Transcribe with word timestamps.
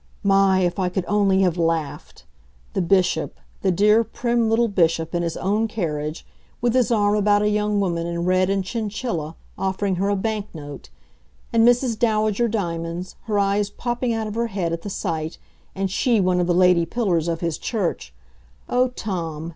My, 0.23 0.61
if 0.61 0.79
I 0.79 0.89
could 0.89 1.05
only 1.07 1.43
have 1.43 1.59
laughed! 1.59 2.25
The 2.73 2.81
Bishop, 2.81 3.39
the 3.61 3.69
dear, 3.71 4.03
prim 4.03 4.49
little 4.49 4.67
Bishop 4.67 5.13
in 5.13 5.21
his 5.21 5.37
own 5.37 5.67
carriage, 5.67 6.25
with 6.59 6.73
his 6.73 6.89
arm 6.89 7.13
about 7.15 7.43
a 7.43 7.49
young 7.49 7.79
woman 7.79 8.07
in 8.07 8.25
red 8.25 8.49
and 8.49 8.63
chinchilla, 8.63 9.35
offering 9.59 9.97
her 9.97 10.09
a 10.09 10.15
bank 10.15 10.47
note, 10.55 10.89
and 11.53 11.67
Mrs. 11.67 11.99
Dowager 11.99 12.47
Diamonds, 12.47 13.15
her 13.25 13.37
eyes 13.37 13.69
popping 13.69 14.11
out 14.11 14.25
of 14.25 14.33
her 14.33 14.47
head 14.47 14.73
at 14.73 14.81
the 14.81 14.89
sight, 14.89 15.37
and 15.75 15.91
she 15.91 16.19
one 16.19 16.39
of 16.39 16.47
the 16.47 16.53
lady 16.55 16.87
pillars 16.87 17.27
of 17.27 17.41
his 17.41 17.59
church 17.59 18.11
oh, 18.67 18.87
Tom! 18.87 19.49